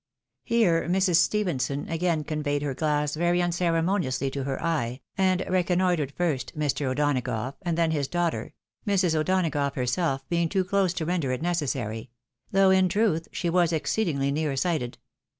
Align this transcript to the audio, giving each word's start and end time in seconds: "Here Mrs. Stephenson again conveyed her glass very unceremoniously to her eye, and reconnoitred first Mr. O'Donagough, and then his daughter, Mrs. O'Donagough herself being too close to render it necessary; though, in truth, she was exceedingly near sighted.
"Here 0.43 0.87
Mrs. 0.89 1.17
Stephenson 1.17 1.87
again 1.87 2.23
conveyed 2.23 2.63
her 2.63 2.73
glass 2.73 3.13
very 3.13 3.39
unceremoniously 3.39 4.31
to 4.31 4.45
her 4.45 4.59
eye, 4.59 5.01
and 5.15 5.45
reconnoitred 5.47 6.11
first 6.13 6.57
Mr. 6.57 6.87
O'Donagough, 6.87 7.53
and 7.61 7.77
then 7.77 7.91
his 7.91 8.07
daughter, 8.07 8.55
Mrs. 8.87 9.13
O'Donagough 9.13 9.75
herself 9.75 10.27
being 10.27 10.49
too 10.49 10.63
close 10.63 10.91
to 10.93 11.05
render 11.05 11.31
it 11.31 11.43
necessary; 11.43 12.09
though, 12.49 12.71
in 12.71 12.89
truth, 12.89 13.27
she 13.31 13.47
was 13.47 13.71
exceedingly 13.71 14.31
near 14.31 14.55
sighted. 14.55 14.97